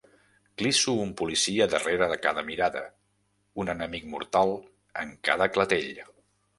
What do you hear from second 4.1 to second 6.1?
mortal en cada clatell.